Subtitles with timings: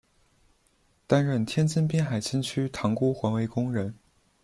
[1.05, 3.93] 担任天津滨海新区塘沽环卫工人。